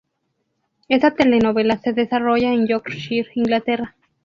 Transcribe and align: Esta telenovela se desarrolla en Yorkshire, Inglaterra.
Esta 0.89 1.13
telenovela 1.13 1.77
se 1.77 1.93
desarrolla 1.93 2.51
en 2.53 2.65
Yorkshire, 2.65 3.29
Inglaterra. 3.35 3.95